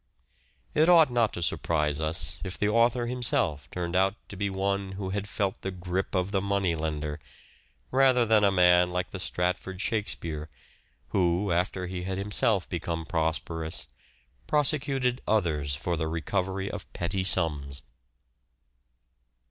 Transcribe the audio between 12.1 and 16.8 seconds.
himself become pros perous, prosecuted others for the recovery